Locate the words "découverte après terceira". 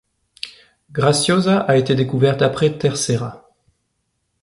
1.93-3.47